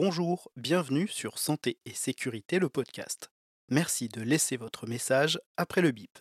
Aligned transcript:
Bonjour, 0.00 0.48
bienvenue 0.56 1.08
sur 1.08 1.40
Santé 1.40 1.76
et 1.84 1.92
Sécurité, 1.92 2.60
le 2.60 2.68
podcast. 2.68 3.32
Merci 3.68 4.08
de 4.08 4.22
laisser 4.22 4.56
votre 4.56 4.86
message 4.86 5.40
après 5.56 5.80
le 5.80 5.90
bip. 5.90 6.20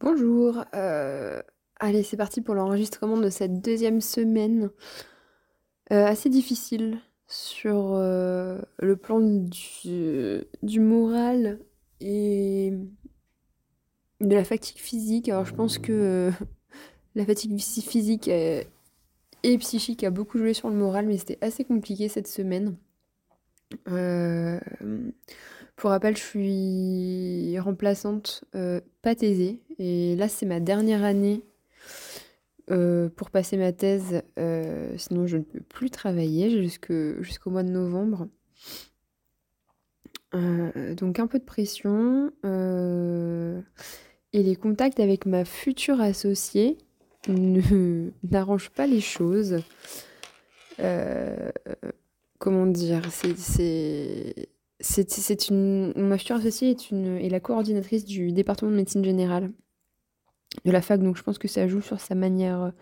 Bonjour, 0.00 0.64
euh, 0.74 1.42
allez 1.78 2.04
c'est 2.04 2.16
parti 2.16 2.40
pour 2.40 2.54
l'enregistrement 2.54 3.18
de 3.18 3.28
cette 3.28 3.60
deuxième 3.60 4.00
semaine 4.00 4.70
euh, 5.92 6.06
assez 6.06 6.30
difficile 6.30 7.00
sur 7.28 7.92
euh, 7.92 8.58
le 8.78 8.96
plan 8.96 9.20
du, 9.20 10.42
du 10.62 10.80
moral 10.80 11.58
et 12.00 12.72
de 14.22 14.34
la 14.34 14.44
fatigue 14.44 14.78
physique. 14.78 15.28
Alors 15.28 15.44
je 15.44 15.54
pense 15.54 15.76
que 15.76 16.32
la 17.14 17.26
fatigue 17.26 17.60
physique 17.60 18.30
et 19.42 19.58
psychique 19.58 20.04
a 20.04 20.10
beaucoup 20.10 20.38
joué 20.38 20.54
sur 20.54 20.68
le 20.68 20.76
moral, 20.76 21.06
mais 21.06 21.18
c'était 21.18 21.38
assez 21.40 21.64
compliqué 21.64 22.08
cette 22.08 22.28
semaine. 22.28 22.76
Euh, 23.88 24.58
pour 25.76 25.90
rappel, 25.90 26.16
je 26.16 26.22
suis 26.22 27.58
remplaçante 27.58 28.44
euh, 28.54 28.80
pas 29.02 29.14
thésée, 29.14 29.60
et 29.78 30.16
là 30.16 30.28
c'est 30.28 30.46
ma 30.46 30.60
dernière 30.60 31.04
année 31.04 31.42
euh, 32.70 33.08
pour 33.08 33.30
passer 33.30 33.56
ma 33.56 33.72
thèse, 33.72 34.22
sinon 34.96 35.26
je 35.26 35.38
ne 35.38 35.42
peux 35.42 35.60
plus 35.60 35.90
travailler 35.90 36.50
jusqu'au 36.62 37.50
mois 37.50 37.62
de 37.62 37.70
novembre. 37.70 38.28
donc 40.32 41.18
un 41.18 41.26
peu 41.26 41.38
de 41.38 41.44
pression. 41.44 42.32
et 44.32 44.42
les 44.42 44.56
contacts 44.56 45.00
avec 45.00 45.26
ma 45.26 45.44
future 45.44 46.00
associée, 46.00 46.78
n'arrange 48.30 48.70
pas 48.70 48.86
les 48.86 49.00
choses. 49.00 49.58
Euh, 50.80 51.50
comment 52.38 52.66
dire 52.66 53.02
C'est 53.10 54.48
une 55.48 55.92
ma 55.96 56.18
future 56.18 56.36
associée 56.36 56.76
est 56.92 57.28
la 57.28 57.40
coordinatrice 57.40 58.04
du 58.04 58.32
département 58.32 58.70
de 58.70 58.76
médecine 58.76 59.04
générale 59.04 59.50
de 60.64 60.70
la 60.70 60.80
fac, 60.80 61.02
donc 61.02 61.16
je 61.16 61.22
pense 61.22 61.38
que 61.38 61.48
ça 61.48 61.66
joue 61.68 61.80
sur 61.82 62.00
sa 62.00 62.14
manière 62.14 62.72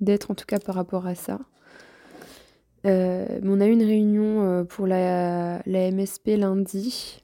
d'être 0.00 0.30
en 0.30 0.34
tout 0.34 0.46
cas 0.46 0.58
par 0.58 0.74
rapport 0.74 1.06
à 1.06 1.14
ça. 1.14 1.38
Euh, 2.86 3.40
on 3.42 3.60
a 3.60 3.66
eu 3.66 3.72
une 3.72 3.82
réunion 3.82 4.42
euh, 4.42 4.64
pour 4.64 4.86
la, 4.86 5.60
la 5.66 5.90
MSP 5.90 6.28
lundi 6.38 7.22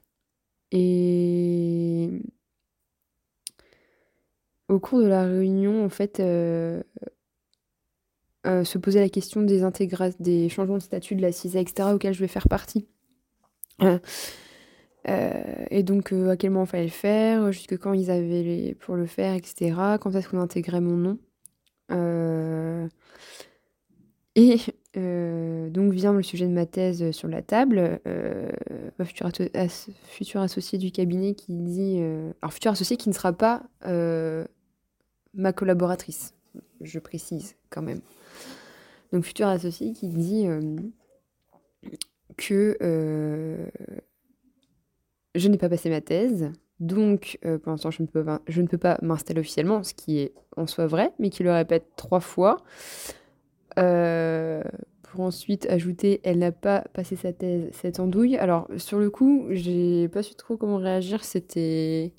et 0.71 2.21
au 4.69 4.79
cours 4.79 4.99
de 4.99 5.07
la 5.07 5.23
réunion, 5.23 5.85
en 5.85 5.89
fait, 5.89 6.19
euh, 6.19 6.81
euh, 8.45 8.63
se 8.63 8.77
posait 8.77 8.99
la 8.99 9.09
question 9.09 9.41
des, 9.41 9.63
des 10.19 10.49
changements 10.49 10.77
de 10.77 10.81
statut 10.81 11.15
de 11.15 11.21
la 11.21 11.31
CISA, 11.31 11.59
etc., 11.59 11.89
auxquels 11.93 12.13
je 12.13 12.19
vais 12.19 12.27
faire 12.27 12.47
partie. 12.47 12.87
Euh, 15.09 15.65
et 15.69 15.83
donc, 15.83 16.11
à 16.11 16.35
quel 16.35 16.49
moment 16.49 16.65
il 16.65 16.67
fallait 16.67 16.83
le 16.83 16.89
faire, 16.89 17.49
jusque 17.53 17.77
quand 17.77 17.93
ils 17.93 18.11
avaient 18.11 18.43
les, 18.43 18.75
pour 18.75 18.97
le 18.97 19.05
faire, 19.05 19.35
etc., 19.35 19.73
quand 20.01 20.13
est-ce 20.13 20.27
qu'on 20.27 20.41
intégrait 20.41 20.81
mon 20.81 20.97
nom. 20.97 21.17
et 24.35 24.57
donc 24.93 25.93
vient 25.93 26.11
le 26.11 26.23
sujet 26.23 26.45
de 26.45 26.51
ma 26.51 26.65
thèse 26.65 27.11
sur 27.11 27.29
la 27.29 27.41
table, 27.41 28.01
ma 28.99 29.05
future, 29.05 29.29
du 30.73 30.91
cabinet 30.91 31.35
qui 31.35 31.53
dit... 31.53 32.01
alors, 32.41 32.51
future 32.51 32.71
associée 32.71 32.97
qui 32.97 33.07
ne 33.07 33.13
sera 33.13 33.31
pas 33.31 33.63
ma 35.37 35.53
collaboratrice, 35.53 36.33
je 36.81 36.99
précise 36.99 37.55
quand 37.69 37.81
même. 37.81 38.01
Donc 39.13 39.23
futur 39.23 39.47
associé 39.47 39.93
qui 39.93 40.07
dit 40.07 40.47
euh, 40.47 40.75
que 42.35 42.77
euh, 42.81 43.67
je 45.35 45.47
n'ai 45.47 45.57
pas 45.57 45.69
passé 45.69 45.89
ma 45.89 46.01
thèse, 46.01 46.51
donc 46.79 47.39
euh, 47.45 47.57
pour 47.57 47.71
l'instant 47.71 47.91
je 47.91 48.01
ne 48.01 48.07
peux 48.07 48.25
pas, 48.25 48.41
je 48.47 48.61
ne 48.61 48.67
peux 48.67 48.77
pas 48.77 48.97
m'installer 49.01 49.39
officiellement, 49.39 49.83
ce 49.83 49.93
qui 49.93 50.19
est 50.19 50.33
en 50.57 50.67
soi 50.67 50.87
vrai, 50.87 51.13
mais 51.19 51.29
qui 51.29 51.43
le 51.43 51.53
répète 51.53 51.85
trois 51.95 52.19
fois. 52.19 52.57
pour 53.75 55.21
ensuite 55.21 55.67
ajouter 55.69 56.19
elle 56.23 56.39
n'a 56.39 56.51
pas 56.51 56.81
passé 56.93 57.15
sa 57.15 57.31
thèse, 57.31 57.69
cette 57.71 57.99
andouille. 57.99 58.37
Alors 58.37 58.67
sur 58.77 58.99
le 58.99 59.09
coup, 59.09 59.45
j'ai 59.51 60.09
pas 60.09 60.23
su 60.23 60.35
trop 60.35 60.57
comment 60.57 60.77
réagir, 60.77 61.23
c'était 61.23 62.11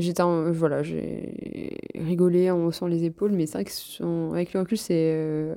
J'étais 0.00 0.22
voilà, 0.22 0.82
j'ai 0.82 1.76
rigolé 1.94 2.50
en 2.50 2.64
haussant 2.64 2.86
les 2.86 3.04
épaules, 3.04 3.32
mais 3.32 3.46
c'est 3.46 3.54
vrai 3.54 3.64
que 3.64 4.32
avec 4.32 4.52
le 4.52 4.60
recul, 4.60 4.78
c'est 4.78 5.12
euh, 5.14 5.56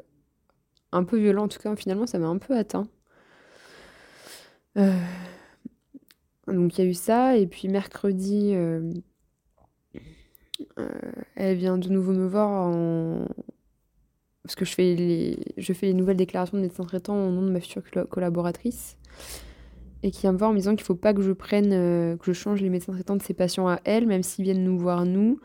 un 0.91 1.03
peu 1.03 1.17
violent. 1.17 1.43
En 1.43 1.47
tout 1.47 1.59
cas, 1.59 1.75
finalement, 1.75 2.07
ça 2.07 2.17
m'a 2.17 2.27
un 2.27 2.37
peu 2.37 2.57
atteint. 2.57 2.87
Euh, 4.77 4.97
donc 6.47 6.77
il 6.77 6.83
y 6.83 6.87
a 6.87 6.89
eu 6.89 6.93
ça, 6.93 7.37
et 7.37 7.45
puis 7.45 7.67
mercredi, 7.67 8.53
euh, 8.55 8.93
elle 11.35 11.57
vient 11.57 11.77
de 11.77 11.89
nouveau 11.89 12.13
me 12.13 12.27
voir 12.27 12.49
en... 12.49 13.27
parce 14.43 14.55
que 14.55 14.65
je 14.65 14.73
fais 14.73 14.95
les, 14.95 15.39
je 15.57 15.73
fais 15.73 15.87
les 15.87 15.93
nouvelles 15.93 16.17
déclarations 16.17 16.57
de 16.57 16.63
médecin 16.63 16.83
traitant 16.83 17.27
au 17.27 17.31
nom 17.31 17.41
de 17.41 17.51
ma 17.51 17.59
future 17.59 17.83
collaboratrice 18.09 18.97
et 20.03 20.11
qui 20.11 20.21
vient 20.21 20.31
me 20.31 20.37
voir 20.37 20.49
en 20.49 20.53
me 20.53 20.59
disant 20.59 20.71
qu'il 20.71 20.83
ne 20.83 20.85
faut 20.85 20.95
pas 20.95 21.13
que 21.13 21.21
je 21.21 21.31
prenne, 21.31 21.71
euh, 21.73 22.17
que 22.17 22.25
je 22.25 22.33
change 22.33 22.61
les 22.61 22.69
médecins 22.69 22.93
traitants 22.93 23.15
de 23.15 23.21
ces 23.21 23.33
patients 23.33 23.67
à 23.67 23.79
elle, 23.83 24.07
même 24.07 24.23
s'ils 24.23 24.43
viennent 24.43 24.63
nous 24.63 24.77
voir 24.77 25.05
nous, 25.05 25.39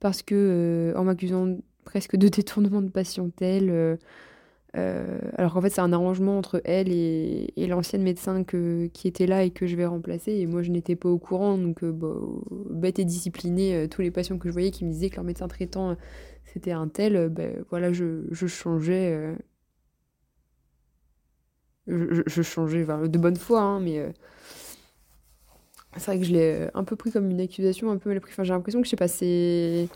parce 0.00 0.22
que 0.22 0.34
euh, 0.34 0.98
en 0.98 1.04
m'accusant 1.04 1.56
presque 1.84 2.16
de 2.16 2.28
détournement 2.36 2.82
de 2.82 2.90
patientèle, 2.90 3.98
euh, 4.74 5.18
alors 5.36 5.52
qu'en 5.52 5.60
fait 5.60 5.70
c'est 5.70 5.82
un 5.82 5.92
arrangement 5.92 6.38
entre 6.38 6.62
elle 6.64 6.90
et, 6.90 7.52
l'ancienne 7.68 8.02
médecin 8.02 8.42
qui 8.44 8.90
était 9.04 9.26
là 9.26 9.44
et 9.44 9.50
que 9.50 9.66
je 9.66 9.76
vais 9.76 9.86
remplacer, 9.86 10.32
et 10.32 10.46
moi 10.46 10.62
je 10.62 10.70
n'étais 10.70 10.96
pas 10.96 11.08
au 11.08 11.18
courant, 11.18 11.58
donc 11.58 11.84
bête 12.70 12.98
et 12.98 13.04
disciplinée, 13.04 13.86
tous 13.90 14.02
les 14.02 14.10
patients 14.10 14.38
que 14.38 14.48
je 14.48 14.52
voyais 14.52 14.70
qui 14.70 14.84
me 14.84 14.90
disaient 14.90 15.10
que 15.10 15.16
leur 15.16 15.24
médecin 15.24 15.48
traitant 15.48 15.96
c'était 16.44 16.72
un 16.72 16.88
tel, 16.88 17.28
ben 17.28 17.64
voilà 17.70 17.92
je 17.92 18.46
changeais 18.46 19.36
je, 21.86 22.42
changeais 22.42 22.84
de 22.84 23.18
bonne 23.18 23.36
foi, 23.36 23.60
hein, 23.60 23.80
mais 23.80 23.98
euh, 23.98 24.10
c'est 25.96 26.06
vrai 26.06 26.18
que 26.18 26.24
je 26.24 26.32
l'ai 26.32 26.68
un 26.74 26.84
peu 26.84 26.96
pris 26.96 27.12
comme 27.12 27.30
une 27.30 27.40
accusation, 27.40 27.90
un 27.90 27.98
peu 27.98 28.10
mal 28.10 28.20
pris. 28.20 28.32
Enfin, 28.32 28.44
j'ai 28.44 28.52
l'impression 28.52 28.80
que 28.80 28.86
je 28.88 28.96
sais 28.96 29.08
c'est. 29.08 29.88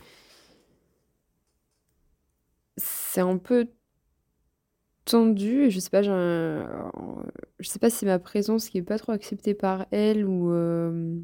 C'est 2.78 3.22
un 3.22 3.38
peu 3.38 3.66
tendu 5.06 5.70
je 5.70 5.78
sais 5.78 5.90
pas, 5.90 6.02
je 6.02 7.68
sais 7.68 7.78
pas 7.78 7.90
si 7.90 8.04
ma 8.04 8.18
présence 8.18 8.68
qui 8.68 8.78
est 8.78 8.82
pas 8.82 8.98
trop 8.98 9.12
acceptée 9.12 9.54
par 9.54 9.86
elle 9.92 10.26
ou, 10.26 10.50
euh, 10.52 11.16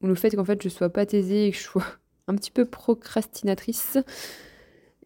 ou 0.00 0.06
le 0.06 0.14
fait 0.14 0.34
qu'en 0.34 0.44
fait 0.44 0.62
je 0.62 0.68
sois 0.68 0.88
pas 0.88 1.06
taisée 1.06 1.46
et 1.46 1.50
que 1.52 1.56
je 1.58 1.62
sois 1.62 1.84
un 2.28 2.34
petit 2.34 2.50
peu 2.50 2.64
procrastinatrice 2.64 3.98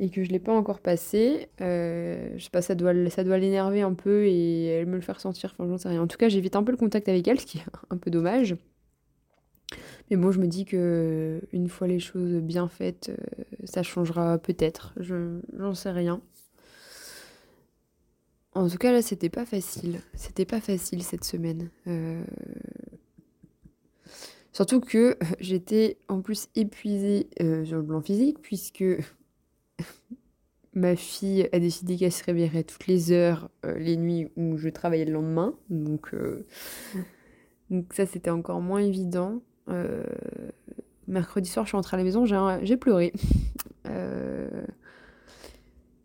et 0.00 0.08
que 0.08 0.24
je 0.24 0.30
l'ai 0.30 0.38
pas 0.38 0.52
encore 0.52 0.80
passé. 0.80 1.48
Euh, 1.60 2.32
je 2.36 2.44
sais 2.44 2.50
pas, 2.50 2.62
ça 2.62 2.74
doit, 2.74 2.92
ça 3.10 3.22
doit 3.22 3.38
l'énerver 3.38 3.82
un 3.82 3.92
peu 3.92 4.24
et 4.24 4.64
elle 4.64 4.86
me 4.86 4.96
le 4.96 5.02
faire 5.02 5.20
sentir, 5.20 5.52
enfin 5.52 5.68
j'en 5.68 5.76
sais 5.76 5.90
rien. 5.90 6.02
En 6.02 6.06
tout 6.06 6.16
cas, 6.16 6.30
j'évite 6.30 6.56
un 6.56 6.64
peu 6.64 6.72
le 6.72 6.78
contact 6.78 7.08
avec 7.08 7.28
elle, 7.28 7.38
ce 7.38 7.44
qui 7.44 7.58
est 7.58 7.64
un 7.90 7.98
peu 7.98 8.10
dommage. 8.10 8.56
Mais 10.10 10.16
bon, 10.16 10.32
je 10.32 10.40
me 10.40 10.46
dis 10.46 10.64
que 10.64 11.42
une 11.52 11.68
fois 11.68 11.86
les 11.86 12.00
choses 12.00 12.40
bien 12.40 12.66
faites, 12.66 13.10
euh, 13.10 13.44
ça 13.64 13.82
changera 13.82 14.38
peut-être. 14.38 14.94
Je 14.96 15.38
j'en 15.56 15.74
sais 15.74 15.90
rien. 15.90 16.22
En 18.54 18.68
tout 18.68 18.78
cas, 18.78 18.90
là, 18.92 19.02
c'était 19.02 19.28
pas 19.28 19.44
facile. 19.44 20.00
C'était 20.14 20.46
pas 20.46 20.60
facile 20.60 21.02
cette 21.02 21.24
semaine. 21.24 21.68
Euh, 21.86 22.24
surtout 24.50 24.80
que 24.80 25.18
j'étais 25.40 25.98
en 26.08 26.22
plus 26.22 26.48
épuisée 26.56 27.28
sur 27.38 27.76
le 27.76 27.84
plan 27.84 28.00
physique, 28.00 28.40
puisque 28.40 28.82
ma 30.74 30.96
fille 30.96 31.48
a 31.52 31.58
décidé 31.58 31.96
qu'elle 31.96 32.12
se 32.12 32.24
réveillerait 32.24 32.64
toutes 32.64 32.86
les 32.86 33.12
heures, 33.12 33.50
euh, 33.64 33.76
les 33.78 33.96
nuits 33.96 34.30
où 34.36 34.56
je 34.56 34.68
travaillais 34.68 35.04
le 35.04 35.12
lendemain. 35.12 35.54
Donc, 35.68 36.14
euh, 36.14 36.46
ça, 37.92 38.06
c'était 38.06 38.30
encore 38.30 38.60
moins 38.60 38.80
évident. 38.80 39.42
Euh, 39.68 40.04
mercredi 41.08 41.48
soir, 41.48 41.64
je 41.66 41.70
suis 41.70 41.76
rentrée 41.76 41.96
à 41.96 41.98
la 41.98 42.04
maison, 42.04 42.24
j'ai 42.24 42.76
pleuré. 42.76 43.12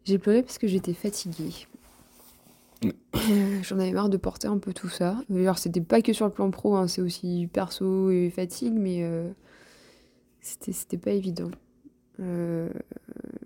j'ai 0.03 0.17
pleuré 0.17 0.41
parce 0.41 0.57
que 0.57 0.67
j'étais 0.67 0.93
fatiguée. 0.93 1.67
J'en 3.63 3.79
avais 3.79 3.91
marre 3.91 4.09
de 4.09 4.17
porter 4.17 4.47
un 4.47 4.57
peu 4.57 4.73
tout 4.73 4.89
ça. 4.89 5.17
D'ailleurs, 5.29 5.57
c'était 5.57 5.81
pas 5.81 6.01
que 6.01 6.13
sur 6.13 6.25
le 6.25 6.31
plan 6.31 6.51
pro, 6.51 6.75
hein, 6.75 6.87
c'est 6.87 7.01
aussi 7.01 7.49
perso 7.51 8.11
et 8.11 8.29
fatigue, 8.29 8.73
mais 8.73 9.07
c'était 10.41 10.97
pas 10.97 11.11
évident. 11.11 11.51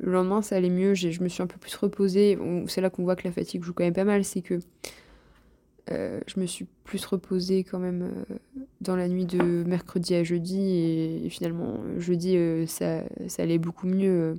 Euh, 0.09 0.11
le 0.11 0.13
lendemain, 0.13 0.41
ça 0.41 0.55
allait 0.55 0.69
mieux, 0.69 0.93
je 0.93 1.21
me 1.21 1.29
suis 1.29 1.43
un 1.43 1.47
peu 1.47 1.57
plus 1.57 1.75
reposée. 1.75 2.37
C'est 2.67 2.81
là 2.81 2.89
qu'on 2.89 3.03
voit 3.03 3.15
que 3.15 3.27
la 3.27 3.31
fatigue 3.31 3.63
joue 3.63 3.73
quand 3.73 3.83
même 3.83 3.93
pas 3.93 4.03
mal, 4.03 4.23
c'est 4.23 4.41
que 4.41 4.59
euh, 5.91 6.19
je 6.27 6.39
me 6.39 6.45
suis 6.45 6.67
plus 6.83 7.03
reposée 7.05 7.63
quand 7.63 7.79
même 7.79 8.03
euh, 8.29 8.35
dans 8.81 8.95
la 8.95 9.07
nuit 9.07 9.25
de 9.25 9.63
mercredi 9.65 10.13
à 10.13 10.23
jeudi 10.23 11.23
et, 11.25 11.29
finalement 11.29 11.79
jeudi 11.97 12.37
ça, 12.67 13.03
ça, 13.27 13.43
allait 13.43 13.57
beaucoup 13.57 13.87
mieux. 13.87 14.35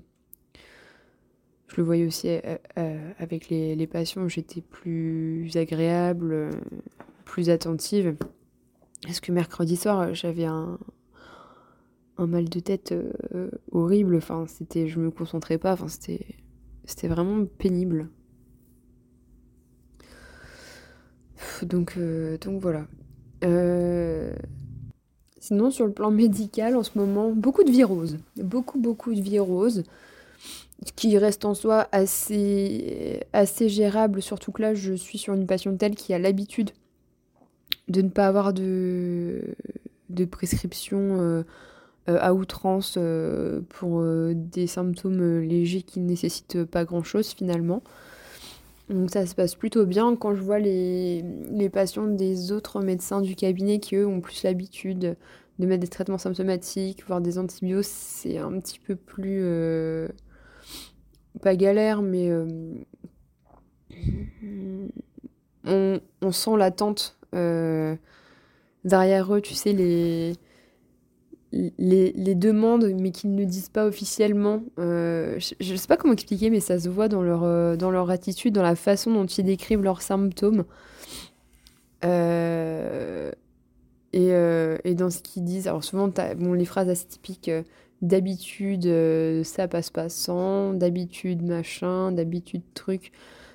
je 1.66 1.76
le 1.76 1.82
voyais 1.82 2.06
aussi 2.06 2.28
avec 2.76 3.48
les, 3.48 3.74
les 3.74 3.86
patients, 3.86 4.28
j'étais 4.28 4.60
plus 4.60 5.50
agréable, 5.56 6.50
plus 7.24 7.50
attentive. 7.50 8.14
Est-ce 9.08 9.20
que 9.20 9.32
mercredi 9.32 9.76
soir, 9.76 10.14
j'avais 10.14 10.44
un, 10.44 10.78
un 12.20 12.26
mal 12.26 12.48
de 12.48 12.60
tête 12.60 12.94
horrible. 13.72 14.16
Enfin, 14.16 14.46
c'était, 14.46 14.88
je 14.88 14.98
me 15.00 15.10
concentrais 15.10 15.58
pas. 15.58 15.72
Enfin, 15.72 15.88
c'était, 15.88 16.26
c'était 16.84 17.08
vraiment 17.08 17.44
pénible. 17.44 18.08
Donc, 21.62 21.98
donc 22.40 22.60
voilà. 22.60 22.86
Sinon, 25.40 25.70
sur 25.70 25.86
le 25.86 25.92
plan 25.92 26.10
médical, 26.10 26.76
en 26.76 26.82
ce 26.82 26.98
moment, 26.98 27.32
beaucoup 27.32 27.64
de 27.64 27.70
virose. 27.70 28.18
Beaucoup, 28.36 28.78
beaucoup 28.78 29.14
de 29.14 29.22
virose 29.22 29.84
qui 30.96 31.16
reste 31.18 31.44
en 31.44 31.54
soi 31.54 31.88
assez, 31.92 33.20
assez 33.32 33.68
gérable, 33.68 34.22
surtout 34.22 34.52
que 34.52 34.62
là, 34.62 34.74
je 34.74 34.92
suis 34.92 35.18
sur 35.18 35.34
une 35.34 35.46
patiente 35.46 35.78
telle 35.78 35.94
qui 35.94 36.14
a 36.14 36.18
l'habitude 36.18 36.70
de 37.88 38.02
ne 38.02 38.08
pas 38.08 38.26
avoir 38.26 38.52
de, 38.52 39.54
de 40.08 40.24
prescription 40.24 40.98
euh, 40.98 41.22
euh, 41.22 41.44
à 42.06 42.34
outrance 42.34 42.94
euh, 42.96 43.60
pour 43.68 44.02
des 44.34 44.66
symptômes 44.66 45.40
légers 45.40 45.82
qui 45.82 46.00
ne 46.00 46.06
nécessitent 46.06 46.64
pas 46.64 46.84
grand-chose 46.84 47.28
finalement. 47.28 47.82
Donc 48.88 49.10
ça 49.10 49.24
se 49.26 49.34
passe 49.34 49.54
plutôt 49.54 49.86
bien 49.86 50.16
quand 50.16 50.34
je 50.34 50.42
vois 50.42 50.58
les, 50.58 51.24
les 51.50 51.68
patients 51.68 52.06
des 52.06 52.50
autres 52.50 52.80
médecins 52.80 53.20
du 53.20 53.36
cabinet 53.36 53.78
qui 53.78 53.94
eux 53.96 54.06
ont 54.06 54.20
plus 54.20 54.42
l'habitude 54.42 55.16
de 55.58 55.66
mettre 55.66 55.80
des 55.80 55.88
traitements 55.88 56.18
symptomatiques, 56.18 57.04
voire 57.06 57.20
des 57.20 57.38
antibiotiques, 57.38 57.92
c'est 57.92 58.38
un 58.38 58.58
petit 58.58 58.80
peu 58.80 58.96
plus 58.96 59.44
pas 61.40 61.54
galère, 61.54 62.02
mais 62.02 62.32
on, 65.64 66.00
on, 66.20 66.32
sent 66.32 66.56
l'attente 66.56 67.18
euh, 67.34 67.96
derrière 68.84 69.34
eux, 69.34 69.40
tu 69.40 69.54
sais, 69.54 69.72
les, 69.72 70.34
les, 71.52 72.12
les 72.12 72.34
demandes, 72.34 72.92
mais 72.98 73.10
qu'ils 73.10 73.34
ne 73.34 73.44
disent 73.44 73.68
pas 73.68 73.86
officiellement. 73.86 74.62
Euh, 74.78 75.38
je 75.38 75.72
ne 75.72 75.76
sais 75.76 75.86
pas 75.88 75.96
comment 75.96 76.12
expliquer, 76.12 76.50
mais 76.50 76.60
ça 76.60 76.78
se 76.78 76.88
voit 76.88 77.08
dans 77.08 77.22
leur, 77.22 77.42
euh, 77.44 77.76
dans 77.76 77.90
leur 77.90 78.10
attitude, 78.10 78.54
dans 78.54 78.62
la 78.62 78.76
façon 78.76 79.12
dont 79.12 79.26
ils 79.26 79.44
décrivent 79.44 79.82
leurs 79.82 80.02
symptômes. 80.02 80.64
Et, 84.12 84.30
et, 84.84 84.94
dans 84.94 85.10
ce 85.10 85.22
qu'ils 85.22 85.44
disent. 85.44 85.68
Alors 85.68 85.84
souvent, 85.84 86.08
bon, 86.08 86.52
les 86.52 86.64
phrases 86.64 86.88
assez 86.88 87.06
typiques 87.06 87.50
d'habitude, 88.02 88.88
ça 89.44 89.68
passe 89.68 89.90
pas 89.90 90.08
sans, 90.08 90.72
d'habitude, 90.72 91.42
machin, 91.42 92.10
d'habitude, 92.12 92.62
truc. 92.74 93.12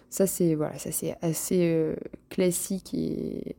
Ça, 0.09 0.27
c'est 0.27 0.55
voilà, 0.55 0.77
ça 0.77 0.91
assez 1.21 1.95
classique 2.29 2.93
et 2.93 3.55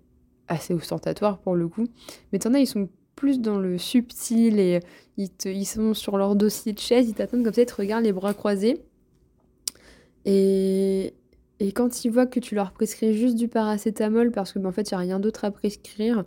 assez 0.48 0.72
ostentatoire 0.72 1.38
pour 1.38 1.54
le 1.54 1.68
coup. 1.68 1.86
Mais 2.32 2.38
t'en 2.38 2.54
as, 2.54 2.60
ils 2.60 2.66
sont 2.66 2.88
plus 3.16 3.40
dans 3.40 3.58
le 3.58 3.78
subtil 3.78 4.60
et 4.60 4.80
ils, 5.16 5.30
ils 5.46 5.64
sont 5.64 5.94
sur 5.94 6.18
leur 6.18 6.36
dossier 6.36 6.72
de 6.72 6.78
chaise, 6.78 7.08
ils 7.08 7.14
t'attendent 7.14 7.42
comme 7.42 7.54
ça, 7.54 7.62
ils 7.62 7.66
te 7.66 7.74
regardent 7.74 8.04
les 8.04 8.12
bras 8.12 8.34
croisés. 8.34 8.82
Et, 10.26 11.14
et 11.58 11.72
quand 11.72 12.04
ils 12.04 12.10
voient 12.10 12.26
que 12.26 12.40
tu 12.40 12.54
leur 12.54 12.72
prescris 12.72 13.14
juste 13.14 13.36
du 13.36 13.48
paracétamol 13.48 14.30
parce 14.30 14.52
que 14.52 14.58
ben, 14.58 14.68
en 14.68 14.72
fait 14.72 14.90
il 14.90 14.94
n'y 14.94 14.96
a 14.96 15.00
rien 15.00 15.20
d'autre 15.20 15.44
à 15.44 15.50
prescrire, 15.50 16.24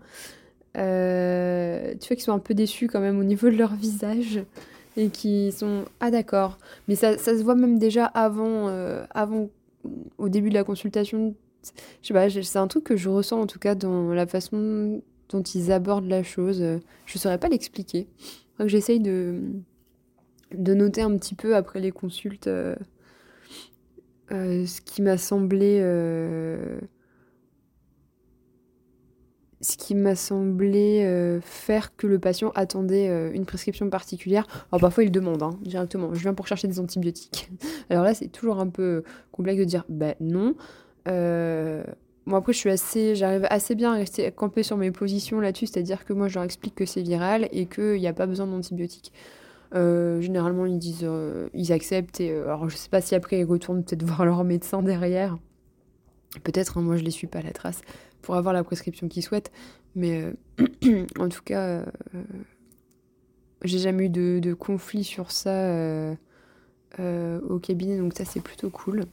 euh, 0.78 1.94
tu 2.00 2.08
vois 2.08 2.16
qu'ils 2.16 2.22
sont 2.22 2.34
un 2.34 2.40
peu 2.40 2.54
déçus 2.54 2.88
quand 2.88 3.00
même 3.00 3.20
au 3.20 3.24
niveau 3.24 3.50
de 3.50 3.56
leur 3.56 3.76
visage 3.76 4.44
et 4.98 5.10
qui 5.10 5.52
sont 5.52 5.86
ah 6.00 6.12
d'accord 6.12 6.58
mais 6.88 6.96
ça, 6.96 7.18
se 7.18 7.44
voit 7.44 7.56
même 7.56 7.78
déjà 7.78 8.06
avant 8.06 8.68
euh, 8.70 9.04
avant 9.12 9.50
au 10.18 10.30
début 10.30 10.50
de 10.50 10.54
la 10.54 10.64
consultation 10.64 11.36
je 12.02 12.42
c'est 12.42 12.58
un 12.58 12.68
truc 12.68 12.84
que 12.84 12.96
je 12.96 13.10
ressens 13.10 13.42
en 13.42 13.48
tout 13.48 13.60
cas 13.60 13.76
dans 13.76 14.14
la 14.14 14.26
façon 14.26 15.02
dont 15.30 15.42
ils 15.42 15.72
abordent 15.72 16.08
la 16.08 16.24
chose. 16.24 16.64
Je 17.06 17.18
saurais 17.18 17.38
pas 17.38 17.50
l'expliquer. 17.50 18.08
J'essaye 18.68 19.00
de, 19.00 19.42
noter 20.58 21.02
un 21.02 21.16
petit 21.18 21.36
peu 21.36 21.56
après 21.56 21.80
les 21.80 21.92
consultes 21.92 22.48
euh, 22.48 22.76
euh, 24.32 24.66
ce 24.66 24.82
qui 24.82 25.02
m'a 25.02 25.18
semblé. 25.18 25.80
Euh, 25.82 26.80
ce 29.62 29.76
qui 29.76 29.94
m'a 29.94 30.16
semblé 30.16 31.40
faire 31.42 31.94
que 31.98 32.08
le 32.08 32.18
patient 32.18 32.52
attendait 32.56 33.08
une 33.34 33.46
prescription 33.46 33.90
particulière. 33.90 34.48
Alors 34.72 34.80
parfois 34.80 35.04
il 35.04 35.12
demande 35.12 35.44
hein, 35.44 35.60
directement, 35.62 36.14
je 36.14 36.22
viens 36.22 36.34
pour 36.34 36.48
chercher 36.48 36.70
des 36.70 36.80
antibiotiques. 36.80 37.52
Alors 37.90 38.06
là 38.06 38.14
c'est 38.14 38.30
toujours 38.30 38.62
un 38.62 38.70
peu 38.70 39.04
complexe 39.34 39.60
de 39.60 39.66
dire 39.66 39.84
ben 39.90 40.16
non. 40.22 40.56
Euh, 42.28 42.30
moi 42.30 42.40
après, 42.40 42.54
je 42.54 42.58
suis 42.58 42.70
assez, 42.70 43.16
j'arrive 43.16 43.48
assez 43.50 43.76
bien 43.76 43.94
à 43.94 43.96
rester 43.96 44.32
camper 44.32 44.64
sur 44.64 44.78
mes 44.78 44.92
positions 44.92 45.40
là-dessus, 45.40 45.68
c'est-à-dire 45.68 46.06
que 46.06 46.14
moi, 46.14 46.28
je 46.28 46.36
leur 46.36 46.44
explique 46.44 46.76
que 46.76 46.86
c'est 46.86 47.02
viral 47.02 47.48
et 47.52 47.66
qu'il 47.66 48.00
n'y 48.00 48.08
a 48.08 48.14
pas 48.14 48.28
besoin 48.28 48.48
d'antibiotiques. 48.48 49.12
Euh, 49.76 50.20
généralement, 50.22 50.66
ils 50.66 50.80
disent, 50.80 51.04
euh, 51.04 51.50
ils 51.54 51.72
acceptent. 51.72 52.20
Et, 52.20 52.32
alors, 52.32 52.70
je 52.70 52.76
sais 52.76 52.90
pas 52.90 53.02
si 53.02 53.16
après 53.16 53.40
ils 53.40 53.46
retournent 53.46 53.84
peut-être 53.84 54.04
voir 54.06 54.26
leur 54.26 54.44
médecin 54.44 54.82
derrière. 54.82 55.38
Peut-être, 56.44 56.78
hein, 56.78 56.82
moi, 56.82 56.98
je 56.98 57.04
les 57.04 57.12
suis 57.12 57.28
pas 57.28 57.40
à 57.40 57.44
la 57.44 57.52
trace 57.52 57.82
pour 58.22 58.36
avoir 58.36 58.54
la 58.54 58.64
prescription 58.64 59.08
qu'ils 59.08 59.24
souhaitent. 59.24 59.52
Mais 59.96 60.34
en 61.20 61.30
tout 61.30 61.42
cas, 61.44 61.84
j'ai 63.64 63.80
jamais 63.80 64.06
eu 64.06 64.10
de, 64.10 64.40
de, 64.40 64.54
conflit 64.54 65.04
sur 65.04 65.32
ça 65.32 66.14
au 67.00 67.60
cabinet, 67.60 67.98
donc 67.98 68.14
ça, 68.16 68.26
c'est 68.26 68.42
plutôt 68.42 68.70
cool. 68.70 69.06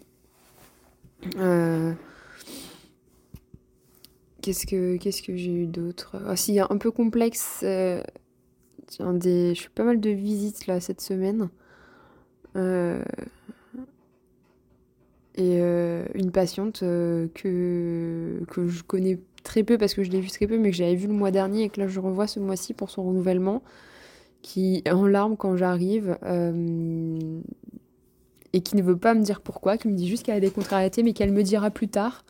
Euh, 4.46 4.52
qu'est-ce 4.52 4.66
que, 4.66 4.96
qu'est-ce 4.96 5.22
que 5.22 5.36
j'ai 5.36 5.52
eu 5.52 5.66
d'autre? 5.66 6.16
Ah 6.26 6.36
si, 6.36 6.58
un 6.60 6.78
peu 6.78 6.90
complexe. 6.90 7.60
Euh, 7.62 8.02
des... 9.14 9.54
Je 9.54 9.62
fais 9.62 9.68
pas 9.74 9.84
mal 9.84 10.00
de 10.00 10.10
visites 10.10 10.66
là 10.66 10.80
cette 10.80 11.00
semaine. 11.00 11.48
Euh, 12.56 13.02
et 15.38 15.58
une 15.58 16.30
patiente 16.32 16.80
que, 16.80 18.40
que 18.48 18.68
je 18.68 18.82
connais 18.82 19.18
très 19.42 19.64
peu 19.64 19.76
parce 19.76 19.92
que 19.92 20.02
je 20.02 20.10
l'ai 20.10 20.20
vue 20.20 20.30
très 20.30 20.46
peu, 20.46 20.56
mais 20.56 20.70
que 20.70 20.76
j'avais 20.76 20.94
vu 20.94 21.08
le 21.08 21.12
mois 21.12 21.30
dernier 21.30 21.64
et 21.64 21.68
que 21.68 21.78
là 21.78 21.88
je 21.88 22.00
revois 22.00 22.26
ce 22.26 22.40
mois-ci 22.40 22.72
pour 22.72 22.88
son 22.88 23.04
renouvellement, 23.04 23.62
qui 24.40 24.80
est 24.86 24.90
en 24.90 25.06
larmes 25.06 25.36
quand 25.36 25.54
j'arrive 25.56 26.16
et 28.54 28.62
qui 28.62 28.76
ne 28.76 28.82
veut 28.82 28.96
pas 28.96 29.12
me 29.12 29.20
dire 29.20 29.42
pourquoi, 29.42 29.76
qui 29.76 29.88
me 29.88 29.94
dit 29.94 30.08
juste 30.08 30.22
qu'elle 30.22 30.36
a 30.36 30.40
des 30.40 30.50
contrariétés, 30.50 31.02
mais 31.02 31.12
qu'elle 31.12 31.32
me 31.32 31.42
dira 31.42 31.70
plus 31.70 31.88
tard, 31.88 32.24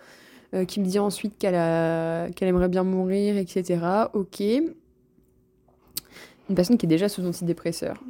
euh, 0.57 0.65
qui 0.65 0.81
me 0.81 0.87
dit 0.87 0.99
ensuite 0.99 1.37
qu'elle 1.39 2.33
qu'elle 2.33 2.49
aimerait 2.49 2.69
bien 2.69 2.83
mourir, 2.83 3.37
etc. 3.37 3.79
Ok. 4.15 4.41
Une 4.41 4.75
personne 6.55 6.79
qui 6.79 6.87
est 6.87 6.89
déjà 6.89 7.09
sous 7.09 7.27
antidépresseur, 7.27 8.03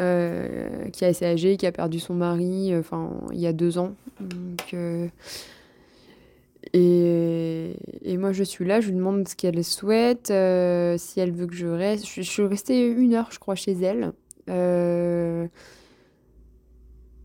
euh, 0.00 0.88
qui 0.90 1.04
est 1.04 1.08
assez 1.08 1.24
âgée, 1.24 1.56
qui 1.56 1.66
a 1.66 1.72
perdu 1.72 1.98
son 1.98 2.14
mari, 2.14 2.72
euh, 2.72 2.80
enfin, 2.80 3.10
il 3.32 3.40
y 3.40 3.46
a 3.46 3.52
deux 3.52 3.78
ans. 3.78 3.94
Et, 6.72 7.76
et, 8.02 8.16
moi, 8.16 8.32
je 8.32 8.42
suis 8.42 8.64
là, 8.64 8.80
je 8.80 8.88
lui 8.88 8.96
demande 8.96 9.28
ce 9.28 9.36
qu'elle 9.36 9.62
souhaite, 9.64 10.26
si 10.26 11.20
elle 11.20 11.32
veut 11.32 11.46
que 11.46 11.54
je 11.54 11.66
reste. 11.66 12.06
Je, 12.06 12.22
je, 12.22 12.30
suis 12.30 12.42
restée 12.42 12.86
une 12.86 13.14
heure, 13.14 13.28
je 13.30 13.38
crois, 13.38 13.54
chez 13.54 13.72
elle 13.72 14.12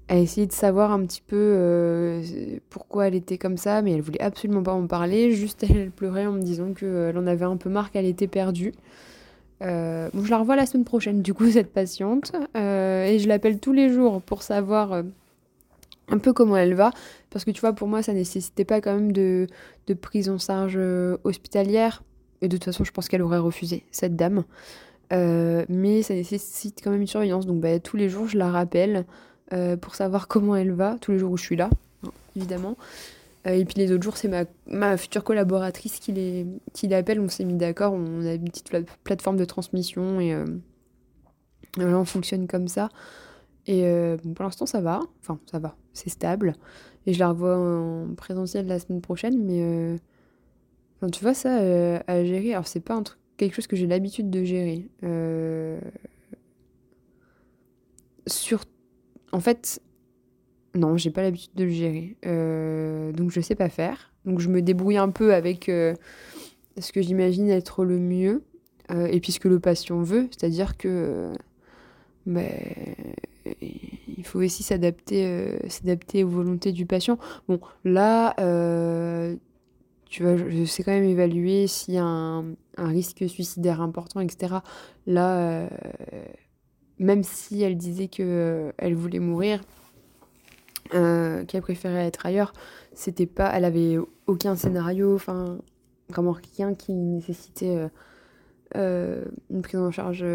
a 0.10 0.18
essayé 0.18 0.48
de 0.48 0.52
savoir 0.52 0.92
un 0.92 1.06
petit 1.06 1.22
peu 1.22 1.38
euh, 1.38 2.24
pourquoi 2.72 3.08
elle 3.08 3.16
était 3.16 3.38
comme 3.38 3.58
ça, 3.58 3.84
mais 3.84 3.92
elle 3.92 4.02
voulait 4.02 4.22
absolument 4.22 4.64
pas 4.64 4.74
en 4.74 4.88
parler. 4.88 5.32
Juste 5.32 5.64
elle 5.70 5.92
pleurait 5.92 6.26
en 6.26 6.32
me 6.32 6.42
disant 6.42 6.74
qu'elle 6.74 6.90
euh, 6.90 7.14
en 7.14 7.28
avait 7.28 7.46
un 7.46 7.58
peu 7.58 7.70
marre 7.70 7.92
qu'elle 7.92 8.08
était 8.08 8.28
perdue. 8.28 8.74
Euh, 9.62 10.10
bon, 10.12 10.24
je 10.24 10.32
la 10.32 10.40
revois 10.40 10.56
la 10.56 10.66
semaine 10.66 10.84
prochaine, 10.84 11.22
du 11.22 11.36
coup, 11.36 11.48
cette 11.52 11.72
patiente. 11.72 12.32
et 12.56 13.18
je 13.20 13.28
l'appelle 13.28 13.60
tous 13.60 13.72
les 13.72 13.90
jours 13.90 14.20
pour 14.24 14.42
savoir 14.42 15.04
un 16.08 16.18
peu 16.18 16.34
comment 16.34 16.58
elle 16.58 16.74
va. 16.74 16.92
Parce 17.30 17.46
que 17.46 17.52
tu 17.52 17.62
vois, 17.62 17.74
pour 17.74 17.88
moi, 17.88 18.02
ça 18.02 18.14
nécessitait 18.14 18.66
pas 18.66 18.82
quand 18.82 18.96
même 18.96 19.12
de, 19.12 19.46
de 19.86 19.94
prise 19.94 20.28
en 20.30 20.40
charge 20.40 20.80
hospitalière. 21.24 22.02
Et 22.42 22.48
de 22.48 22.58
toute 22.58 22.66
façon, 22.66 22.84
je 22.84 22.92
pense 22.92 23.08
qu'elle 23.10 23.22
aurait 23.22 23.38
refusé, 23.38 23.84
cette 23.92 24.16
dame. 24.16 24.44
mais 25.12 26.02
ça 26.02 26.16
nécessite 26.16 26.82
quand 26.84 26.90
même 26.90 27.02
une 27.02 27.08
surveillance. 27.08 27.46
Donc, 27.46 27.60
bah, 27.60 27.80
tous 27.80 27.96
les 27.96 28.10
jours, 28.10 28.28
je 28.28 28.40
la 28.40 28.50
rappelle. 28.50 29.06
Euh, 29.52 29.78
pour 29.78 29.96
savoir 29.96 30.28
comment 30.28 30.56
elle 30.56 30.72
va, 30.72 30.98
tous 31.02 31.12
les 31.12 31.18
jours 31.18 31.32
où 31.32 31.38
je 31.38 31.44
suis 31.44 31.56
là, 31.56 31.70
évidemment. 32.36 32.78
Euh, 33.48 33.52
et 33.54 33.66
puis 33.66 33.76
les 33.78 33.92
autres 33.92 34.04
jours, 34.04 34.16
c'est 34.16 34.30
ma, 34.68 34.98
future 34.98 35.24
collaboratrice 35.24 36.00
qui, 36.00 36.12
les, 36.12 36.46
qui 36.74 36.88
l'appelle. 36.88 37.20
On 37.20 37.30
s'est 37.30 37.46
mis 37.46 37.56
d'accord, 37.56 37.94
on 37.94 38.26
a 38.26 38.34
une 38.34 38.50
petite 38.50 38.72
plateforme 39.04 39.38
de 39.38 39.46
transmission 39.46 40.20
et 40.20 40.34
euh, 40.34 40.46
là, 41.78 41.98
on 41.98 42.06
fonctionne 42.06 42.48
comme 42.48 42.68
ça. 42.68 42.90
Et 43.66 43.84
pour 44.36 44.46
l'instant, 44.46 44.66
ça 44.66 44.82
va. 44.82 45.02
Enfin, 45.22 45.40
ça 45.46 45.60
va, 45.60 45.76
c'est 45.94 46.10
stable. 46.10 46.56
Et 47.06 47.14
je 47.14 47.20
la 47.20 47.30
revois 47.30 47.56
en 47.56 48.16
présentiel 48.16 48.66
la 48.66 48.80
semaine 48.80 49.02
prochaine, 49.02 49.44
mais 49.44 50.00
tu 51.12 51.22
vois, 51.24 51.36
ça 51.36 51.56
à 52.08 52.24
gérer. 52.24 52.54
Alors, 52.54 52.68
c'est 52.68 52.80
pas 52.80 52.96
un 52.96 53.04
truc, 53.04 53.20
quelque 53.38 53.54
chose 53.54 53.68
que 53.68 53.76
j'ai 53.76 53.86
l'habitude 53.86 54.32
de 54.32 54.44
gérer. 54.44 54.90
Surtout 58.26 58.79
en 59.32 59.40
fait, 59.40 59.82
Non, 60.76 60.98
j'ai 60.98 61.10
pas 61.10 61.24
l'habitude 61.24 61.54
de 61.56 61.64
le 61.64 61.72
gérer. 61.72 62.16
Euh, 62.26 63.12
donc 63.12 63.32
je 63.32 63.42
sais 63.42 63.56
pas 63.56 63.70
faire. 63.70 64.12
Donc 64.26 64.40
je 64.40 64.50
me 64.50 64.62
débrouille 64.62 64.98
un 64.98 65.10
peu 65.10 65.34
avec 65.34 65.68
euh, 65.68 65.96
ce 66.78 66.92
que 66.92 67.02
j'imagine 67.02 67.50
être 67.50 67.84
le 67.84 67.98
mieux. 68.00 68.44
Euh, 68.92 69.08
et 69.08 69.20
puis 69.20 69.32
ce 69.32 69.40
que 69.40 69.48
le 69.48 69.60
patient 69.60 70.02
veut. 70.02 70.28
C'est-à-dire 70.32 70.78
que 70.78 71.32
ben, 72.26 72.52
il 73.62 74.24
faut 74.26 74.40
aussi 74.40 74.64
s'adapter 74.64 75.58
s'adapter 75.68 76.24
aux 76.24 76.30
volontés 76.30 76.72
du 76.72 76.86
patient. 76.86 77.18
Bon, 77.48 77.60
là, 77.84 78.36
tu 80.06 80.24
vois, 80.24 80.38
je 80.38 80.66
sais 80.66 80.84
quand 80.84 80.92
même 80.92 81.04
évaluer 81.04 81.68
s'il 81.68 81.96
y 81.96 81.98
a 81.98 82.04
un, 82.04 82.46
un, 82.78 82.88
risque 82.88 83.28
suicidaire 83.28 83.82
important, 83.82 84.20
etc. 84.22 84.56
Là, 85.08 85.70
même 87.00 87.24
si 87.24 87.62
elle 87.62 87.78
disait 87.78 88.08
qu'elle 88.08 88.74
elle 88.78 88.96
voulait 88.96 89.20
mourir, 89.20 89.62
euh, 90.94 91.46
qu'elle 91.46 91.62
préférait 91.62 92.06
être 92.08 92.26
ailleurs. 92.26 92.54
C'était 92.94 93.26
pas, 93.26 93.52
elle 93.54 93.66
avait 93.66 93.98
aucun 94.28 94.56
scénario, 94.56 95.16
enfin 95.16 95.58
vraiment 96.10 96.36
rien 96.56 96.74
qui 96.74 96.94
nécessitait 96.94 97.78
euh, 97.78 97.88
euh, 98.76 99.26
une 99.52 99.62
prise 99.62 99.80
en 99.80 99.92
charge 99.92 100.26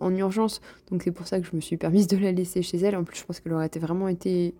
en 0.00 0.16
urgence. 0.16 0.60
Donc 0.90 1.02
c'est 1.02 1.12
pour 1.12 1.26
ça 1.26 1.38
que 1.38 1.46
je 1.46 1.54
me 1.54 1.60
suis 1.60 1.76
permise 1.76 2.06
de 2.06 2.16
la 2.16 2.32
laisser 2.32 2.62
chez 2.62 2.78
elle. 2.78 2.96
En 2.96 3.04
plus, 3.04 3.18
je 3.18 3.24
pense 3.24 3.40
qu'elle 3.40 3.52
aurait 3.52 3.70
vraiment 3.76 4.08
été 4.08 4.54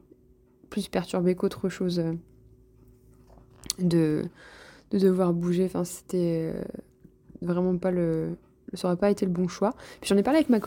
plus 0.69 0.89
perturbée 0.89 1.35
qu'autre 1.35 1.69
chose 1.69 2.05
de, 3.79 4.23
de 4.91 4.99
devoir 4.99 5.33
bouger. 5.33 5.65
Enfin, 5.65 5.85
c'était 5.85 6.53
vraiment 7.41 7.79
pas 7.79 7.91
le, 7.91 8.37
ça 8.77 8.89
aurait 8.89 8.97
pas 8.97 9.11
été 9.11 9.25
le 9.27 9.33
bon 9.33 9.49
choix. 9.49 9.75
Puis 10.01 10.09
j'en 10.09 10.17
ai 10.17 10.23
parlé 10.23 10.39
avec 10.39 10.51
ma 10.51 10.59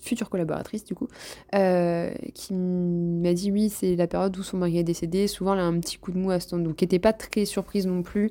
future 0.00 0.30
collaboratrice, 0.30 0.84
du 0.84 0.94
coup, 0.94 1.08
euh, 1.54 2.10
qui 2.34 2.54
m'a 2.54 3.32
dit 3.32 3.50
oui, 3.50 3.68
c'est 3.68 3.96
la 3.96 4.06
période 4.06 4.36
où 4.36 4.42
son 4.42 4.58
mari 4.58 4.78
est 4.78 4.84
décédé. 4.84 5.26
Souvent, 5.26 5.54
elle 5.54 5.60
a 5.60 5.64
un 5.64 5.78
petit 5.80 5.98
coup 5.98 6.12
de 6.12 6.18
mou 6.18 6.30
à 6.30 6.40
ce 6.40 6.48
temps, 6.48 6.58
donc 6.58 6.80
n'était 6.80 6.98
pas 6.98 7.12
très 7.12 7.44
surprise 7.44 7.86
non 7.86 8.02
plus 8.02 8.30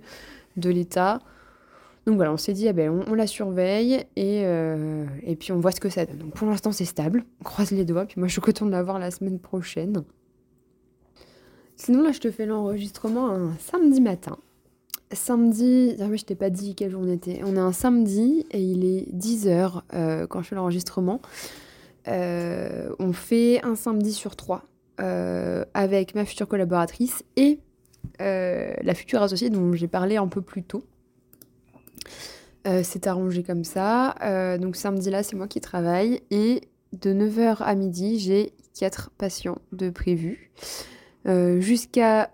de 0.57 0.69
l'état. 0.69 1.19
Donc 2.05 2.15
voilà, 2.15 2.31
on 2.31 2.38
s'est 2.38 2.53
dit, 2.53 2.67
ah 2.69 2.74
ben, 2.74 3.03
on, 3.07 3.13
la 3.13 3.27
surveille 3.27 4.05
et, 4.15 4.43
euh, 4.45 5.05
et 5.24 5.36
puis 5.36 5.51
on 5.51 5.59
voit 5.59 5.71
ce 5.71 5.81
que 5.81 5.89
ça 5.89 6.05
donne. 6.05 6.19
Donc 6.19 6.33
pour 6.36 6.47
l'instant, 6.47 6.71
c'est 6.71 6.86
stable. 6.86 7.25
On 7.41 7.43
croise 7.43 7.71
les 7.71 7.83
doigts. 7.83 8.05
Puis 8.05 8.15
moi, 8.17 8.27
je 8.27 8.31
suis 8.31 8.41
contente 8.41 8.69
de 8.69 8.74
la 8.74 8.81
voir 8.81 8.97
la 8.97 9.12
semaine 9.12 9.39
prochaine. 9.39 10.03
Sinon, 11.75 12.01
là, 12.01 12.13
je 12.13 12.19
te 12.19 12.31
fais 12.31 12.45
l'enregistrement 12.45 13.29
un 13.29 13.51
samedi 13.59 14.00
matin 14.00 14.38
samedi, 15.13 15.95
ah 15.99 16.05
je 16.13 16.23
t'ai 16.23 16.35
pas 16.35 16.49
dit 16.49 16.75
quel 16.75 16.91
jour 16.91 17.01
on 17.03 17.11
était. 17.11 17.41
On 17.45 17.55
est 17.55 17.59
un 17.59 17.71
samedi 17.71 18.45
et 18.51 18.61
il 18.61 18.85
est 18.85 19.07
10h 19.13 19.81
euh, 19.93 20.27
quand 20.27 20.41
je 20.41 20.49
fais 20.49 20.55
l'enregistrement. 20.55 21.21
Euh, 22.07 22.89
on 22.99 23.13
fait 23.13 23.63
un 23.63 23.75
samedi 23.75 24.13
sur 24.13 24.35
trois 24.35 24.63
euh, 24.99 25.65
avec 25.73 26.15
ma 26.15 26.25
future 26.25 26.47
collaboratrice 26.47 27.23
et 27.35 27.59
la 28.19 28.95
future 28.95 29.21
associée 29.21 29.51
dont 29.51 29.73
j'ai 29.73 29.87
parlé 29.87 30.17
un 30.17 30.27
peu 30.27 30.41
plus 30.41 30.63
tôt. 30.63 30.83
c'est 32.65 33.05
arrangé 33.05 33.43
comme 33.43 33.63
ça. 33.63 34.15
donc 34.59 34.75
samedi 34.75 35.11
là, 35.11 35.21
c'est 35.21 35.35
moi 35.35 35.47
qui 35.47 35.61
travaille 35.61 36.21
et 36.31 36.61
de 36.93 37.13
9h 37.13 37.57
à 37.59 37.75
midi, 37.75 38.17
j'ai 38.17 38.53
4 38.79 39.11
patients 39.11 39.59
de 39.71 39.91
prévus. 39.91 40.51
Jusqu'à 41.59 42.31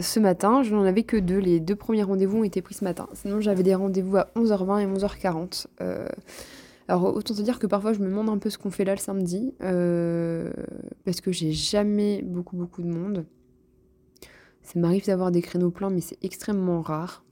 ce 0.00 0.20
matin, 0.20 0.62
je 0.62 0.74
n'en 0.74 0.84
avais 0.84 1.02
que 1.02 1.16
deux. 1.16 1.38
Les 1.38 1.60
deux 1.60 1.76
premiers 1.76 2.02
rendez-vous 2.02 2.38
ont 2.38 2.44
été 2.44 2.62
pris 2.62 2.74
ce 2.74 2.84
matin. 2.84 3.08
Sinon, 3.14 3.40
j'avais 3.40 3.62
des 3.62 3.74
rendez-vous 3.74 4.16
à 4.16 4.28
11h20 4.36 4.80
et 4.80 4.86
11h40. 4.86 5.66
Euh, 5.80 6.08
alors, 6.86 7.14
autant 7.14 7.34
te 7.34 7.42
dire 7.42 7.58
que 7.58 7.66
parfois, 7.66 7.92
je 7.92 7.98
me 7.98 8.06
demande 8.06 8.28
un 8.28 8.38
peu 8.38 8.48
ce 8.48 8.58
qu'on 8.58 8.70
fait 8.70 8.84
là 8.84 8.94
le 8.94 9.00
samedi. 9.00 9.54
Euh, 9.62 10.50
parce 11.04 11.20
que 11.20 11.32
j'ai 11.32 11.52
jamais 11.52 12.22
beaucoup, 12.22 12.56
beaucoup 12.56 12.82
de 12.82 12.88
monde. 12.88 13.26
Ça 14.62 14.78
m'arrive 14.78 15.04
d'avoir 15.06 15.32
des 15.32 15.42
créneaux 15.42 15.70
pleins, 15.70 15.90
mais 15.90 16.00
c'est 16.00 16.18
extrêmement 16.22 16.80
rare. 16.80 17.24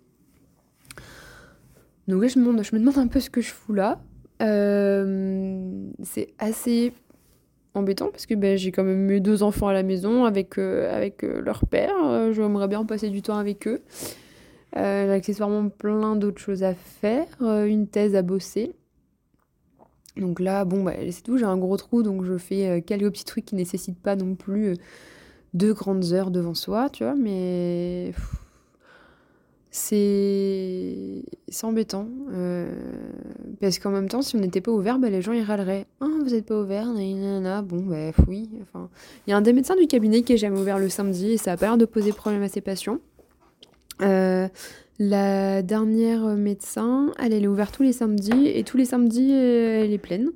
Donc 2.09 2.23
là, 2.23 2.29
je 2.29 2.39
me, 2.39 2.47
demande, 2.47 2.65
je 2.65 2.75
me 2.75 2.81
demande 2.81 2.99
un 2.99 3.09
peu 3.09 3.21
ce 3.21 3.31
que 3.31 3.41
je 3.41 3.53
fous 3.53 3.75
là. 3.75 4.01
Euh, 4.43 5.89
c'est 6.03 6.35
assez 6.39 6.93
embêtant 7.77 8.09
parce 8.11 8.27
que 8.27 8.35
ben, 8.35 8.57
j'ai 8.57 8.73
quand 8.73 8.85
même 8.85 9.07
mes 9.07 9.21
deux 9.21 9.43
enfants 9.43 9.69
à 9.69 9.73
la 9.73 9.83
maison 9.83 10.25
avec, 10.25 10.59
euh, 10.59 10.95
avec 10.95 11.25
euh, 11.25 11.41
leur 11.41 11.67
père. 11.67 11.95
Euh, 12.05 12.33
j'aimerais 12.33 12.69
bien 12.69 12.85
passer 12.85 13.11
du 13.11 13.23
temps 13.23 13.39
avec 13.39 13.67
eux. 13.69 13.83
j'ai 14.75 15.11
accessoirement 15.11 15.69
plein 15.69 16.17
d'autres 16.17 16.41
choses 16.41 16.63
à 16.63 16.75
faire, 16.75 17.27
une 17.41 17.87
thèse 17.87 18.15
à 18.15 18.23
bosser. 18.23 18.73
Donc 20.17 20.41
là, 20.41 20.65
bon, 20.65 20.83
bah, 20.83 20.95
c'est 21.11 21.23
tout, 21.23 21.37
j'ai 21.37 21.45
un 21.45 21.59
gros 21.59 21.77
trou, 21.77 22.03
donc 22.03 22.25
je 22.25 22.39
fais 22.39 22.83
quelques 22.87 23.11
petits 23.11 23.25
trucs 23.25 23.45
qui 23.45 23.55
nécessitent 23.55 24.01
pas 24.01 24.17
non 24.17 24.35
plus 24.35 24.75
deux 25.53 25.75
grandes 25.75 26.13
heures 26.13 26.31
devant 26.31 26.55
soi, 26.55 26.89
tu 26.91 27.05
vois, 27.05 27.15
mais 27.15 28.13
c'est 29.79 31.23
embêtant. 31.63 32.09
Euh, 32.33 32.67
parce 33.61 33.79
qu'en 33.79 33.91
même 33.91 34.09
temps, 34.09 34.23
si 34.23 34.35
on 34.35 34.39
n'était 34.39 34.63
pas 34.63 34.73
ouvert, 34.73 34.99
bah, 34.99 35.11
les 35.11 35.21
gens 35.21 35.33
ils 35.33 35.43
râleraient. 35.43 35.87
Ah, 36.01 36.07
vous 36.07 36.31
n'êtes 36.31 36.47
pas 36.47 36.59
ouvert. 36.59 36.87
Bon, 37.63 37.83
bah 37.83 38.11
oui. 38.27 38.49
Il 39.27 39.31
y 39.31 39.33
a 39.35 39.37
un 39.37 39.43
des 39.43 39.53
médecins 39.53 39.77
du 39.77 39.87
cabinet 39.87 40.23
qui 40.23 40.33
est 40.33 40.39
jamais 40.39 40.59
ouvert 40.59 40.79
le 40.79 40.89
samedi 40.89 41.33
et 41.33 41.37
ça 41.37 41.53
a 41.53 41.57
pas 41.59 41.67
l'air 41.67 41.77
de 41.77 41.85
poser 41.85 42.13
problème 42.13 42.43
à 42.43 42.49
ses 42.49 42.63
patients. 42.63 42.99
Euh, 44.01 44.49
la 44.99 45.63
dernière 45.63 46.25
médecin, 46.37 47.13
elle, 47.19 47.35
elle 47.35 47.45
est 47.45 47.49
ouverte 47.49 47.75
tous 47.75 47.83
les 47.83 47.93
samedis 47.93 48.47
et 48.47 48.65
tous 48.65 48.79
les 48.79 48.87
samedis, 48.87 49.31
euh, 49.31 49.85
elle 49.85 49.93
est 49.93 49.99
pleine. 49.99 50.33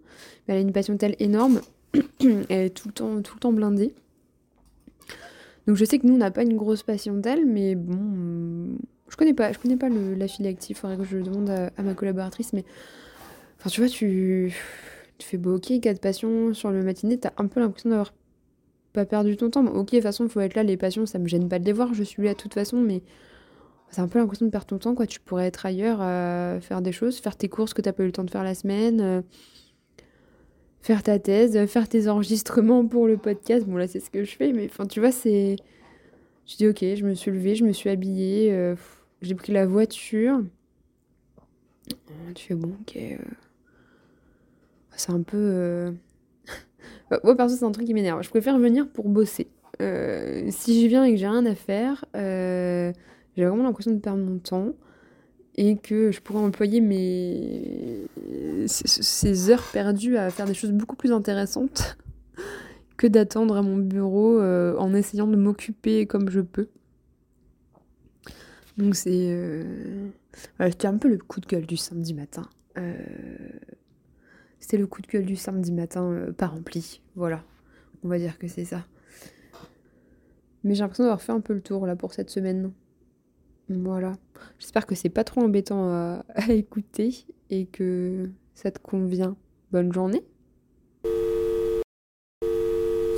Elle 0.49 0.59
a 0.59 0.61
une 0.61 0.73
patientèle 0.73 1.17
énorme. 1.19 1.63
elle 2.21 2.67
est 2.67 2.77
tout 2.77 2.89
le 2.89 2.93
temps, 2.93 3.23
tout 3.23 3.35
le 3.37 3.41
temps 3.41 3.53
blindée. 3.53 3.95
Donc 5.67 5.77
je 5.77 5.85
sais 5.87 5.99
que 5.99 6.07
nous, 6.07 6.15
on 6.15 6.19
n'a 6.19 6.31
pas 6.31 6.43
une 6.43 6.57
grosse 6.57 6.83
patientèle, 6.83 7.47
mais 7.47 7.75
bon 7.75 8.77
je 9.11 9.17
connais 9.17 9.35
pas, 9.35 9.53
je 9.53 9.59
connais 9.59 9.77
pas 9.77 9.89
le, 9.89 10.15
la 10.15 10.29
file 10.29 10.47
active, 10.47 10.77
faudrait 10.77 10.97
que 10.97 11.05
je 11.05 11.19
demande 11.19 11.51
à, 11.51 11.83
ma 11.83 11.95
collaboratrice, 11.95 12.53
mais. 12.53 12.65
Enfin, 13.59 13.69
tu 13.69 13.81
vois, 13.81 13.91
tu, 13.91 14.55
tu 15.19 15.29
fais 15.29 15.37
beau, 15.37 15.57
ok, 15.57 15.81
4 15.81 16.01
passions 16.01 16.55
sur 16.55 16.71
le 16.71 16.83
matinée, 16.83 17.19
t'as 17.19 17.33
un 17.37 17.47
peu 17.47 17.61
l'impression 17.61 17.91
d'avoir 17.91 18.15
pas 18.93 19.05
perdu 19.05 19.37
ton 19.37 19.51
temps. 19.51 19.65
ok, 19.67 19.91
de 19.91 19.97
toute 19.97 20.03
façon, 20.03 20.29
faut 20.29 20.41
être 20.41 20.55
là, 20.55 20.63
les 20.63 20.77
passions, 20.77 21.07
ça 21.07 21.19
me 21.19 21.29
gêne 21.29 21.49
pas 21.49 21.59
de 21.59 21.65
les 21.65 21.73
voir, 21.73 21.93
je 21.93 22.03
suis 22.03 22.23
là 22.23 22.33
de 22.33 22.39
toute 22.39 22.55
façon, 22.55 22.79
mais 22.79 23.03
c'est 23.91 24.01
un 24.01 24.09
peu 24.09 24.19
l'impression 24.19 24.47
de 24.47 24.51
perdre 24.51 24.67
ton 24.67 24.79
temps, 24.79 24.95
quoi. 24.95 25.07
Tu 25.07 25.21
pourrais 25.21 25.47
être 25.47 25.67
ailleurs 25.67 26.01
à 26.01 26.59
faire 26.61 26.81
des 26.81 26.93
choses, 26.93 27.19
faire 27.19 27.37
tes 27.37 27.49
courses 27.49 27.75
que 27.75 27.83
t'as 27.83 27.93
pas 27.93 28.05
eu 28.05 28.07
le 28.07 28.13
temps 28.13 28.25
de 28.25 28.31
faire 28.31 28.45
la 28.45 28.55
semaine, 28.55 29.01
euh, 29.01 29.23
faire 30.81 31.03
ta 31.03 31.19
thèse, 31.19 31.67
faire 31.67 31.89
tes 31.89 32.09
enregistrements 32.09 32.87
pour 32.87 33.07
le 33.09 33.17
podcast. 33.17 33.67
Bon, 33.67 33.77
là, 33.77 33.89
c'est 33.89 34.01
ce 34.01 34.11
que 34.11 34.25
je 34.25 34.37
fais, 34.37 34.53
mais 34.53 34.67
enfin, 34.67 34.87
tu 34.87 35.01
vois, 35.01 35.13
c'est. 35.13 35.57
Je 36.47 36.57
dis, 36.57 36.69
ok, 36.69 36.79
je 36.81 37.05
me 37.05 37.15
suis 37.15 37.31
levée, 37.31 37.55
je 37.57 37.65
me 37.65 37.73
suis 37.73 37.91
habillée. 37.91 38.53
Euh, 38.53 38.75
j'ai 39.23 39.35
pris 39.35 39.53
la 39.53 39.67
voiture. 39.67 40.43
Euh, 41.93 42.33
tu 42.35 42.47
fais 42.47 42.55
bon, 42.55 42.75
ok. 42.81 42.97
Euh. 42.97 43.17
C'est 44.97 45.13
un 45.13 45.23
peu. 45.23 45.37
Euh, 45.37 45.93
moi, 47.25 47.37
perso, 47.37 47.57
c'est 47.57 47.65
un 47.65 47.73
truc 47.73 47.87
qui 47.87 47.95
m'énerve. 47.95 48.23
Je 48.23 48.31
préfère 48.31 48.59
venir 48.59 48.89
pour 48.89 49.09
bosser. 49.09 49.49
si 49.79 50.83
je 50.83 50.87
viens 50.87 51.05
et 51.05 51.13
que 51.13 51.17
j'ai 51.17 51.29
rien 51.29 51.45
à 51.47 51.55
faire, 51.55 52.05
j'ai 52.15 52.93
vraiment 53.45 53.63
l'impression 53.63 53.93
de 53.93 53.99
perdre 53.99 54.23
mon 54.23 54.39
temps 54.39 54.73
et 55.57 55.77
que 55.77 56.11
je 56.11 56.21
pourrais 56.21 56.41
employer 56.41 56.81
mes... 56.81 58.07
ces 58.67 59.51
heures 59.51 59.65
perdues 59.73 60.17
à 60.17 60.31
faire 60.31 60.47
des 60.47 60.55
choses 60.55 60.71
beaucoup 60.71 60.97
plus 60.97 61.13
intéressantes 61.13 61.99
que 62.97 63.07
d'attendre 63.07 63.57
à 63.57 63.63
mon 63.63 63.77
bureau 63.77 64.41
en 64.41 64.95
essayant 64.95 65.27
de 65.27 65.37
m'occuper 65.37 66.07
comme 66.07 66.31
je 66.31 66.41
peux. 66.41 66.69
Donc 68.81 68.97
c'est... 68.97 69.11
Euh... 69.13 70.09
c'était 70.59 70.87
un 70.87 70.97
peu 70.97 71.09
le 71.09 71.19
coup 71.19 71.41
de 71.41 71.47
gueule 71.47 71.67
du 71.67 71.77
samedi 71.77 72.15
matin. 72.15 72.49
Euh, 72.79 72.97
c'était 74.59 74.79
le 74.79 74.87
coup 74.87 75.03
de 75.03 75.07
gueule 75.07 75.27
du 75.27 75.37
samedi 75.37 75.71
matin 75.71 76.11
euh, 76.11 76.33
pas 76.33 76.47
rempli. 76.47 77.03
Voilà. 77.15 77.45
On 78.03 78.09
va 78.09 78.19
dire 78.19 78.39
que 78.39 78.49
c'est 78.49 78.65
ça. 78.65 78.87
Mais 80.65 80.75
j'ai 80.75 80.81
l'impression 80.81 81.05
d'avoir 81.05 81.21
fait 81.21 81.33
un 81.33 81.41
peu 81.41 81.53
le 81.53 81.61
tour 81.61 81.87
là 81.87 81.95
pour 81.95 82.15
cette 82.15 82.31
semaine. 82.31 82.73
Voilà. 83.69 84.15
J'espère 84.59 84.87
que 84.87 84.95
c'est 84.95 85.11
pas 85.11 85.25
trop 85.25 85.43
embêtant 85.43 85.91
à, 85.91 86.25
à 86.35 86.53
écouter 86.53 87.27
et 87.51 87.67
que 87.67 88.31
ça 88.55 88.71
te 88.71 88.79
convient. 88.79 89.37
Bonne 89.73 89.93
journée. 89.93 90.25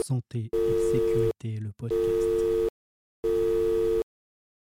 Santé 0.04 0.50
et 0.52 0.92
sécurité, 0.92 1.60
le 1.60 1.70
podcast. 1.78 2.31